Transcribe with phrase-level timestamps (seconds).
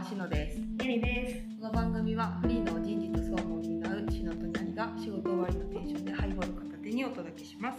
[0.00, 1.34] はしのですゆりです。
[1.60, 7.76] この番組はフリーの人事と総務を担うしのとにゃりが仕事終わりのテンションでハイボール片手にお届けします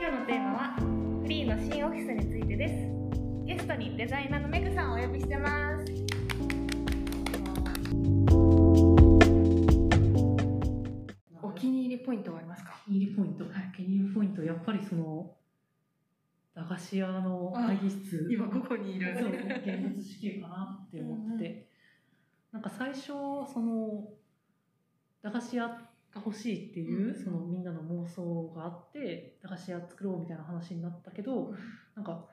[0.00, 0.74] 今日のテーマは
[1.22, 2.74] フリーの新オフィスについてです。
[3.46, 5.84] ゲストにデザイナーのメグさんをお呼びしてます。
[11.40, 12.72] お気に入りポイントはありますか？
[12.84, 13.46] お気に入りポイント、お
[13.76, 15.30] 気に入りポイントやっぱりその
[16.68, 18.26] 駄菓子屋の会議室。
[18.30, 19.14] 今ここにいる。
[19.18, 19.36] そう現
[19.82, 21.44] 物支給かなって思って。
[21.44, 21.68] て、
[22.52, 24.08] なんか最初その
[25.22, 25.78] 駄菓子屋が
[26.16, 27.24] 欲しいっていう、うん。
[27.24, 31.52] そのみんなの妄想があって駄菓子屋作ろうみたいな話になったけど、
[31.94, 32.24] なんか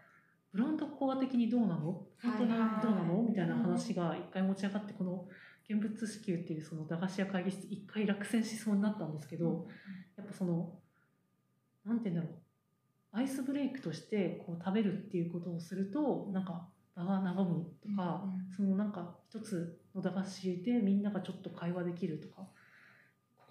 [0.54, 2.06] ブランドコア的にどうなの？
[2.22, 3.26] 本当にどうなの？
[3.28, 5.28] みたいな話が一回持ち上がってこの
[5.70, 9.68] 現物支給っていうその駄菓子屋会議室一回落選しそうになったんですけど、
[10.18, 10.80] やっぱその
[11.86, 12.40] なんて言うんだろう
[13.14, 18.24] アイスブレイクとしてこう食べるっていうことをするとなんか場が和むとか、
[18.56, 22.48] そのなんか一つの駄菓子でみんながちょっと会話できるとか。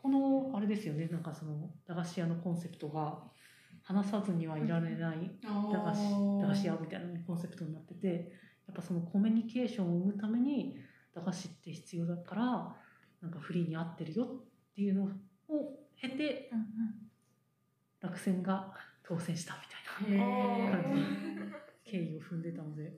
[0.02, 3.18] ここのあれですよねなんかその駄菓子屋のコンセプトが
[3.82, 8.32] 話さずにはいられない駄菓子駄菓子屋みたいなコンセプトになってて
[8.66, 10.78] やっぱそのコミュニケーションを生むために
[11.14, 12.42] 駄菓子って必要だから
[13.20, 14.28] なんかフリーに合ってるよっ
[14.74, 15.08] ていうの
[15.48, 16.50] を経て
[18.00, 18.72] 落選が
[19.10, 19.60] 当選したみ
[20.06, 20.24] たいな
[20.68, 22.92] へ感じ経緯を踏んでたので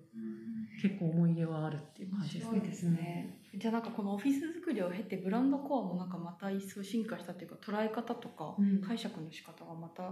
[0.83, 3.39] 結構思い入れはあるっていう感面じです白いですね。
[3.55, 8.83] じゃあなんかこのオフィス作りを経てブランドコアもなんかまた一層進化したっていうか捉え方とかうん。
[8.83, 10.03] 解釈の仕方がまた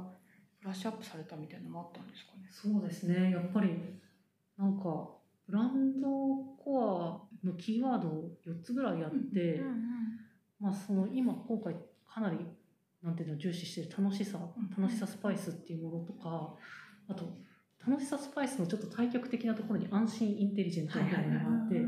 [0.62, 2.48] ブラッシュアップされたみたいなのもあったんですかね。
[2.50, 3.32] そうですね。
[3.32, 3.76] やっぱり
[4.56, 5.10] なんか
[5.46, 6.08] ブランド
[6.64, 9.60] コアのキーワードを4つぐらいやって、
[10.58, 11.76] まあその今今回
[12.08, 12.38] かなり
[13.02, 14.82] なんていうの重視してる楽しさうん。
[14.82, 16.54] 楽しさスパイスっていうものとか
[17.08, 17.38] あと
[17.86, 21.80] 楽しさスパイスのちょっと対極的なところに安心インテリジェントみたいなのがあって、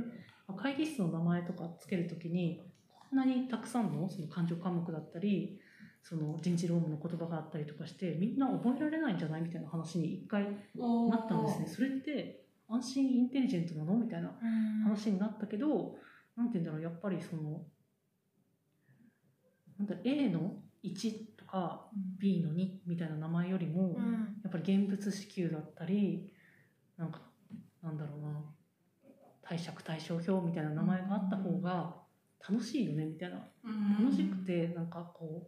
[0.49, 2.63] まあ会議室の名前とかつけるときに
[3.11, 5.59] こんなにたくさんのその感情科目だったり
[6.03, 11.67] その人事労務の言葉があったりとかしてみんな覚えられないんじゃないみたいな話に一回なったんですね。
[11.67, 13.95] それって安心インテリジェントなの？
[13.97, 14.33] みたいな
[14.85, 15.95] 話になったけど、
[16.36, 17.67] なんて言うんだろうやっぱりその
[19.79, 20.55] なんだ A の
[20.85, 21.87] 1とか
[22.19, 23.97] B の2みたいな名前よりも、
[24.43, 26.33] やっぱり現物支給だったり
[26.97, 27.20] なんか
[27.83, 28.41] なんだろうな
[29.42, 31.97] 貸借対照表みたいな名前があった方が
[32.48, 33.37] 楽しいよねみたいな。
[34.01, 35.47] 楽しくてなんかこ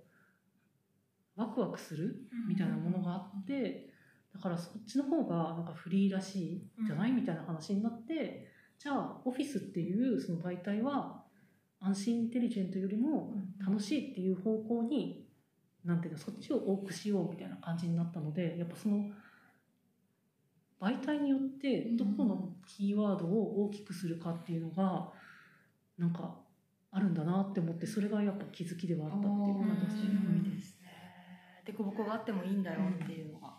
[1.37, 2.17] うワクワクする
[2.49, 3.91] みたいなものがあって
[4.33, 11.23] だからそっちの方がなんかフリーらしいんじゃないみたいな話になってじゃあオフィスっていうその媒体は
[11.81, 13.35] 安心インテリジェントよりも
[13.65, 15.24] 楽しいっていう方向に
[15.85, 19.11] なんていうのそっちを多くしようみたいな感じになったのでやっぱその
[20.81, 25.11] 媒体によってどこのキーワードを大きくするかっていうのが
[25.99, 26.35] なんか
[26.91, 30.57] あるんだなって思ってそれがやっぱ気づきではあったっていう感じですね。
[30.57, 30.91] ですね。
[31.65, 33.55] でこぼこがあってもいいんだよっていうのが。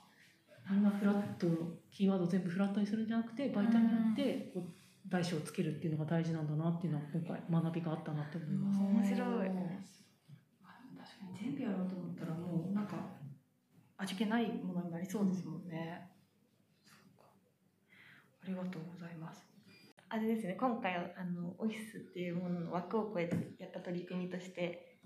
[0.69, 1.47] みんなフラット
[1.91, 4.63] キーワード全部フラットにするんじゃなくて媒体によってこう
[5.07, 8.79] 大小をつけるっていうのが大事なんだなっていうのは今回学びがあったなって思います。
[8.79, 9.61] 面白いあ
[10.97, 12.95] 確かに全部やろうと思ったらもうなんか
[13.97, 16.09] 味気ないものになりそうですもんね。
[16.85, 17.25] そうか。
[18.43, 19.45] ありがとうございます。
[20.07, 24.99] あれですね今回はあのオフィスっていうものの枠を超えてやった取り組みとして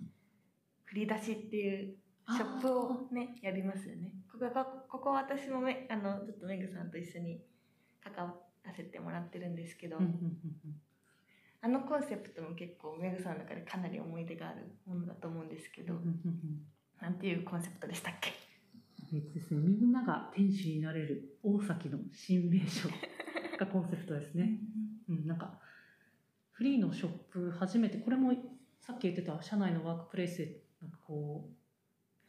[0.83, 1.95] 振り出しっていう
[2.27, 7.39] ショップをねやりますよねここがここは私もめあのちょっとメグさんと一緒に
[8.03, 8.35] 関わ
[8.65, 9.97] らせてもらってるんですけど、
[11.61, 15.95] あのコンセプトも結構メグさんの中でかなり思い出があるものだと思うんですけど、
[17.01, 18.31] なんていうコンセプトでしたっけ？
[19.11, 22.89] えっとですね、みんなが天使になれる大崎の新名所
[23.59, 24.59] がコンセプトですね。
[25.09, 25.59] うん、なんか
[26.51, 28.33] フリーのショップ初めてこれも
[28.79, 31.59] さっき言ってた社内のワークプレイスでなんかこう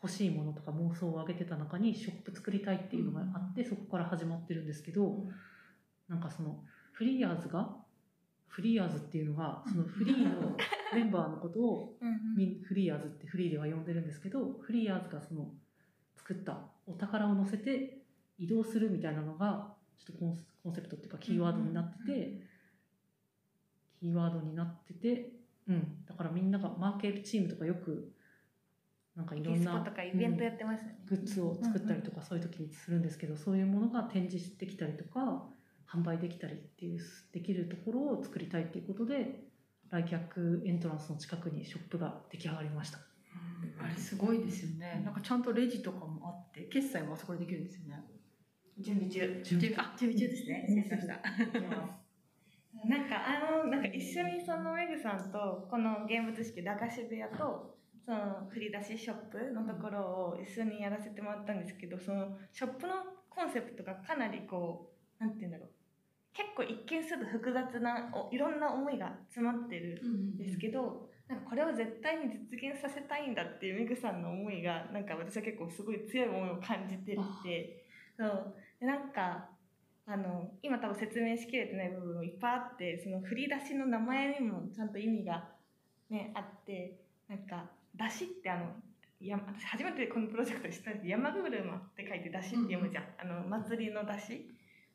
[0.03, 5.25] 欲しいものとか妄想を上げてた中にショップ作りたいっていうのがあってそこから始まってるんですけど
[6.09, 7.77] なんかそのフリーヤーズが
[8.49, 10.57] フリーヤーズっていうのがそのフリーの
[10.95, 11.95] メンバーのことを
[12.67, 15.51] フリーヤーズってフリーでは呼んでるんですけどフリーヤーズがその
[16.21, 17.99] 作ったお宝を載せて
[18.39, 22.41] 移動するみたいなのがちょっとコンセプトっていうかキーワードになってて、
[23.99, 25.31] キーワードになってて、
[25.69, 28.13] うん、だからみんながマーケチームとかよく
[29.17, 35.45] なんかいろんなゲスポとかイベントやってますよね、グッズを作ったりとかそういう時にするんですけど、そういうものが展示できたりとか
[35.93, 37.01] 販売できたりっていう
[37.33, 39.45] できるところを作りたいっていうことで
[39.91, 43.10] 来客エントランスの近くにショップが出来上がりました。
[43.83, 45.03] あれすごいですよね。
[45.05, 48.03] なんかちゃんとレジとかもあって決済もあそこでできるんですよね。
[48.79, 50.65] 準備中準備あ準備中ですね。
[50.67, 51.21] 失礼しました。
[52.85, 60.01] え なんかあのなんか一緒にそのメグさんとこの現物式駄菓子部屋とその振り出しショップのところ
[60.37, 62.95] を一緒にやらせてもらったんですけどそのショップの
[63.29, 65.71] コンセプトがかなりこうなんて言うんだろう
[66.33, 77.87] 結構一見すると複雑なおいろんな思いが詰まってるんですけど、なんかこれを絶対に実現させたいんだっていうメグさんの思いがなんか私は結構すごい強い思いを感じてて。
[78.19, 78.55] そう。
[78.81, 79.49] でなんか
[80.07, 85.49] あの今多分説明しきれてない部分もいっぱいあってその振り出しの名前にもちゃんと意味が、
[86.11, 86.99] ね、あって
[87.29, 88.75] なんか「出し」ってあの
[89.21, 94.51] や私初めてこのプロジェクトで知ったんですけど山車って書いて「出し」って読むじゃん、あの祭りの出し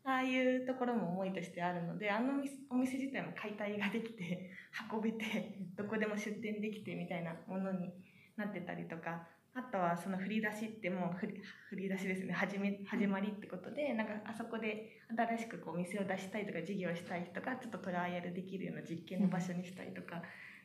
[0.07, 2.33] ああいうところも思いとしてあるのであの
[2.69, 4.51] お店自体も解体ができて
[4.93, 7.91] 運べてどこでも出店できてみたいなものに
[8.37, 12.33] なってたりとかあとはその振り出しってもう振り振り出しですね。
[12.33, 20.21] 始め始まりってことでなんかあそこで新しくこうお店を出したいとか事業したい人がちょっとトライアルできるような実験の場所にしたりとか、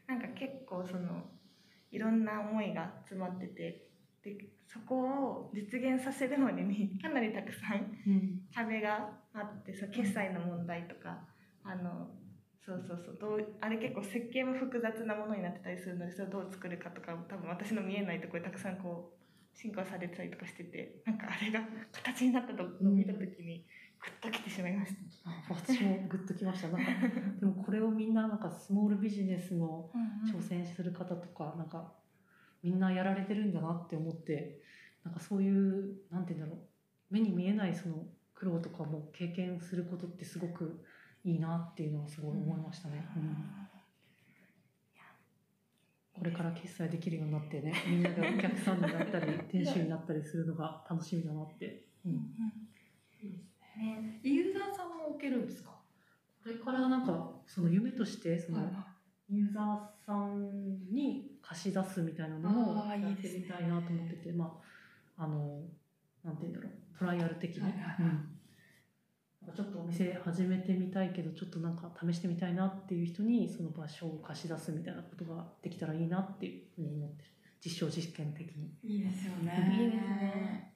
[0.07, 1.31] なんか結構その
[1.93, 3.89] いろんな思いが詰まってて
[4.25, 8.41] でそこを実現させるまでにかなりたくさんうん。
[8.55, 11.19] 壁があってそう決済の問題とか
[11.65, 12.09] あの
[12.65, 21.61] そうそうそうどうあれ結構設計も複雑なものになってたりするのでそれをどう作るかとか多分私の見えないところでたくさんこう進行されてたりとかしててなんかあれが
[21.93, 23.67] 形になったところを見た時に
[24.01, 25.31] グッときてしまいました。
[25.31, 26.69] あ私もグッときました。
[26.69, 26.91] なんか
[27.41, 29.91] でもこれをみんななんかスモールビジネスの
[30.33, 31.93] 挑戦する方とかなんか
[32.63, 34.61] みんなやられてるんだなって思って
[35.05, 40.85] なんかそういうなんて言うんだろう目に見えないその苦労とかも経験することってすごく
[41.25, 43.07] いいなっていうのはすごい思いましたね。
[43.17, 43.37] うん。
[46.13, 52.13] これから決済できるようになってねみんながお客さんになったり店主になったりするのが楽しみだなって、うん、
[53.79, 55.71] ね、ユーザーさんも受けるんですか？
[56.43, 58.59] これからなんかその夢としてその
[59.31, 64.59] ユーザーさんに貸し出すみたいなのもあーいやってみたいなと思ってて、ま
[65.17, 65.61] ああの
[66.25, 66.99] なんて言うんだろう。
[66.99, 67.95] トライアル的に、はいはいはい。
[68.01, 69.55] うん。
[69.55, 77.31] ちょっとお店始めてみたいけどちょっとなんか試してみたいなっていう人にその場所を貸し出すみたいなことができたらいいなっていうふうに思ってる。
[77.65, 78.71] 実証実験的に。
[78.83, 79.77] いいですよね。
[79.79, 80.75] いいですね。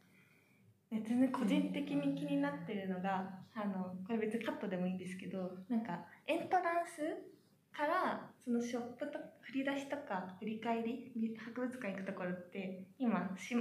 [0.91, 7.35] ね全然個人的に気になってるのがあのこれ別にカットでもいいんですけどなんかエントランス
[7.77, 13.55] からそのショップと振り出しとか振り返り博物館行くところって今し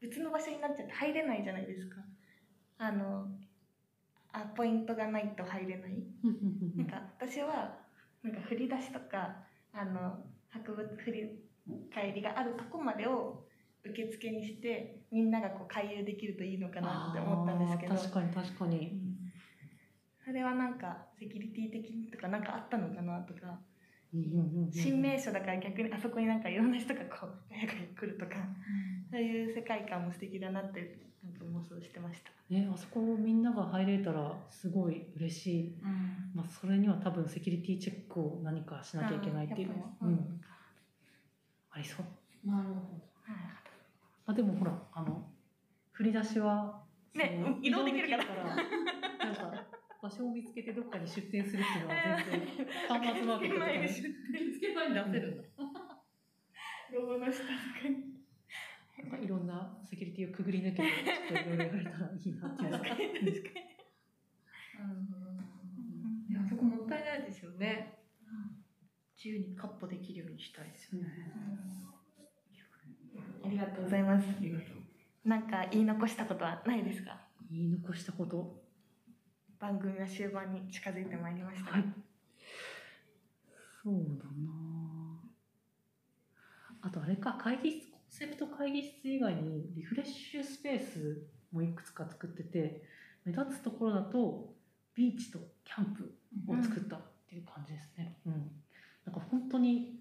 [0.00, 1.96] 別の場所になっちゃって入れないじゃないですか。
[2.78, 3.26] あの
[4.32, 5.92] あポイントがないと入れない。
[6.76, 7.78] なんか私は
[8.22, 9.36] なんか振り出しとか
[9.72, 10.18] あの
[10.50, 11.30] 博物振り
[11.94, 13.44] 返りがあるとこまでを
[13.84, 17.94] 受付にしてみんながこう回遊できるといいのかなって思ったんですけど。
[17.94, 19.01] 確かに確かに、
[20.24, 23.58] それはなんかセキュリティ的にとかなんかあったのかなとか。
[24.14, 28.36] うんうんうんうん新名所だから逆にあそこになんかいろんな人がこうガヤガヤ来るとか。
[29.12, 32.30] そういう世界観も素敵だなってなんか妄想してました。
[32.48, 36.30] ね、あそこみんなが入れたらすごい嬉しい、うん。
[36.34, 40.40] まあ、それには多分セキュリティチェックを何かしなきゃいけないっていうのは、うん、
[41.70, 42.50] ありそう。
[42.50, 42.80] なるほど。
[44.24, 45.22] あでもほらあの
[45.92, 46.80] 振り出しは
[47.14, 48.22] ねその移動できるから。
[48.22, 48.34] 移動で
[49.20, 49.71] きるからなんか
[50.02, 55.44] 場所を見つけてどっかに出店するっていうのは全然ファーマーケットとかね見つけ場に出せるんだ。
[56.92, 58.10] ロゴの下とかに
[58.98, 62.86] なんかいろんなセキュリティをくぐり抜けてちょっといろいろやれたらいいなっていう確。
[66.28, 67.98] いやそこもったいないですよね。
[69.16, 71.08] 自由にカッポできるようにしたいですよね。
[73.44, 74.26] ありがとうございます。
[74.28, 75.28] ありがとう。
[75.28, 77.20] なんか言い残したことはないですか？
[77.50, 78.61] 言い残したこと？
[79.62, 81.70] 番組は終盤に近づいてまいりました。
[81.70, 81.84] が、はい。
[83.84, 85.22] そうだな。
[86.82, 92.82] あとあれか会議室コンセプト会議室以外にリフレッシュスペースもいくつか作ってて
[93.24, 94.52] 目立つところだと
[94.96, 96.12] ビーチとキャンプ
[96.48, 98.16] を作ったっていう感じですね。
[98.26, 98.32] うん、
[99.06, 100.00] なんか本当にい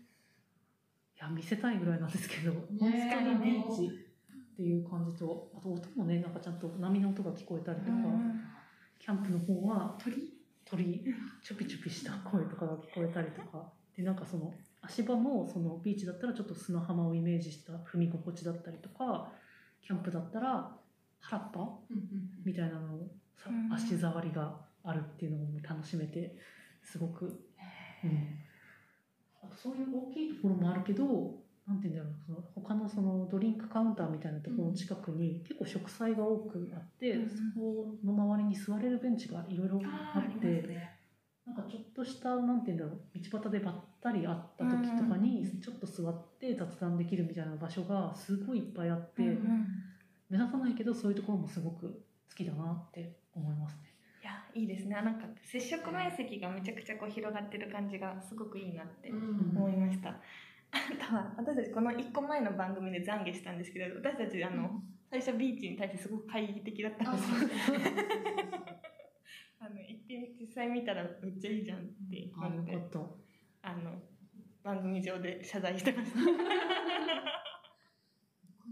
[1.20, 7.91] や見せたいぐらいなんですけど、本ね当にビーチっていう感じとあと音もねなんかちゃんと波の音が聞こえたりとか、
[9.01, 10.31] キャンプの方は鳥？
[10.63, 11.03] 鳥。
[11.43, 13.74] チョピチョピした声とかが聞こえたりとか。
[13.98, 19.34] でなんかその足場もそのビーチだったらちょっと砂浜をイメージした踏み心地だったりとか
[19.81, 20.77] キャンプだったら
[21.20, 21.79] 原っぱ？
[22.46, 23.12] みたいなのを
[23.74, 26.38] 足触りがあるっていうのも楽しめて
[26.84, 27.25] すごく、
[28.03, 28.39] うん、
[29.55, 31.40] そういう大きいところもあるけど
[31.72, 40.92] なんて言うんだろうその他のそのドリンクカウンターみたいなところの近くに結構植栽が多くあって、うんそこの周りに座れるベンチがいろいろあって、ね。
[41.46, 49.66] ななんかちょっとしたなんて言うんだろう道端でばったり会った時とかにちょっと座って雑談できるみたいな場所がすごいいっぱいあって、うん
[50.30, 51.82] 目立たないけどそういうところもすごく
[52.30, 53.92] 好きだなって思いますね。
[54.24, 60.10] いやいいですねなんか接触面積がめちゃくちゃこう広がってる感じがすごくいいなって思いました。
[60.10, 60.22] あとは
[61.38, 67.36] 私たちこの1個前の番組で懺悔したんですけど私たちあの最初ビーチに対してすごく懐疑的だったんですよ。
[69.60, 72.98] あ の行って実際見たらめっちゃいいじゃんってなって。
[73.63, 74.01] あの
[74.63, 76.20] 番組上で謝罪してました。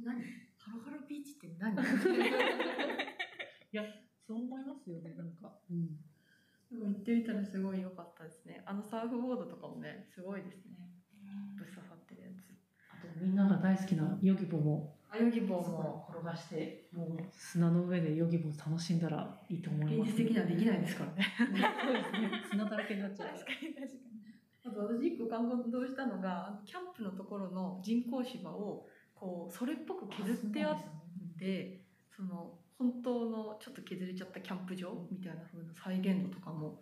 [0.05, 0.21] 何？
[0.57, 1.75] ハロハロビーチって何？
[4.29, 5.51] そう思いますよねなんか。
[5.71, 5.97] うん。
[6.69, 8.61] でも行ってみたらすごい良かったですね。
[8.63, 10.88] あのサーフボードとかもね、すごいですね。
[11.57, 12.51] ぶっ刺さってるやつ。
[12.91, 20.11] あとみんなが大好きなヨギボもあヨギボも転がしてもう砂の上でヨギボ楽しんだらいいと思います。
[20.11, 21.25] 現実的にはできないですからね。
[21.37, 22.31] そうですね。
[22.51, 23.29] 砂だらけになっちゃう。
[23.29, 23.99] 確かに確かに。
[24.65, 30.77] あと私一個感動したのが、キャンプのところの人工芝をこうそれっぽく削ってあっ
[31.39, 31.81] て、
[32.15, 36.81] その本当のちょっと削れちゃったキャンプ場みたいな風な再現度とかも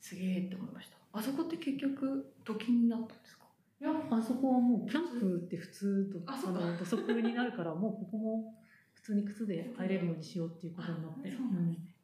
[0.00, 0.96] すげえって思いました。
[1.12, 3.43] あそこって結局土金になったんですか？
[3.80, 8.54] いやあそこはもうキャンプって普通とあの土足になるからもうここも
[8.92, 11.94] 普通に靴で入れるようにしようっていうことになって、そうなんですね。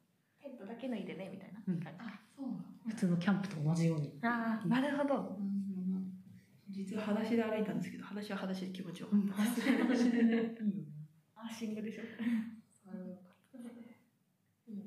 [0.41, 1.99] テントだけ脱いでねみたいなうん感じ。
[1.99, 2.65] あ、そうなんだ。
[2.89, 4.13] 普通のキャンプと同じように。
[4.21, 5.37] ああなるほど。
[6.69, 9.71] 実は裸足で歩いたんですけど、裸足は裸足で気持ちよかったです。
[9.83, 10.55] 話でね、いいよね。
[11.35, 12.01] アーシングでしょ。
[12.71, 13.97] それは良かったですね
[14.67, 14.83] いいね。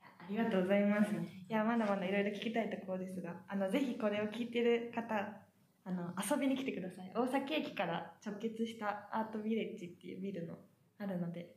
[0.00, 1.12] ありがとうございます。
[1.12, 1.16] い
[1.48, 5.45] やまだまだいろいろ聞きたいところですが、あのぜひこれを聞いてる方、
[5.88, 7.12] あの遊びに来てください。
[7.14, 10.58] 大崎駅から直結したアートビレッジっていうビルの
[10.98, 11.54] あるので、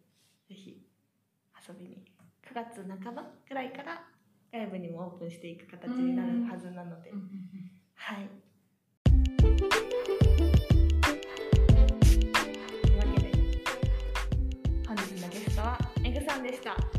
[0.48, 0.86] ぜひ
[1.68, 2.06] 遊びに。
[2.48, 4.04] 9月半ばくらいから
[4.52, 7.12] 外部にもオープンしていく形になるはずなので、
[7.96, 8.30] はい。
[9.04, 9.52] とい
[12.96, 13.32] うわけで
[14.88, 16.99] 本日のゲストはメグさんでした。